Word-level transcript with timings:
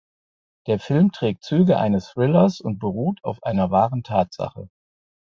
Der 0.65 0.79
Film 0.79 1.11
trägt 1.11 1.43
Züge 1.43 1.77
eines 1.77 2.13
Thrillers 2.13 2.59
und 2.59 2.79
beruht 2.79 3.23
auf 3.23 3.43
einer 3.43 3.69
wahren 3.69 4.01
Tatsache. 4.01 4.67